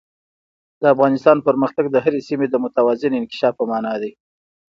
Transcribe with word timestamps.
د 0.81 0.83
افغانستان 0.93 1.37
پرمختګ 1.47 1.85
د 1.91 1.95
هرې 2.05 2.19
سیمې 2.29 2.47
د 2.49 2.55
متوازن 2.63 3.11
انکشاف 3.15 3.53
په 3.57 3.65
مانا 3.71 3.93
دی. 4.01 4.11